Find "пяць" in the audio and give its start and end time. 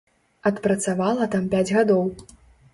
1.55-1.65